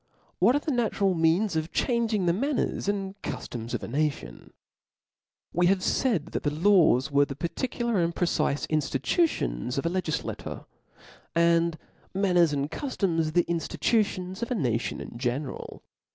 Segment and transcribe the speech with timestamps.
[0.39, 4.51] What are the natural Means of changing the Manners an4 Cujioms of a Nation.
[5.55, 7.85] XXr E have faid that the laws were the par B p o k ^^
[7.85, 10.65] ticular and prcciJfe inftitutions of a legif q^^^ )ator,
[11.35, 11.77] and
[12.15, 15.81] manners and cuftoms the iciflitutions of a nation in generiil.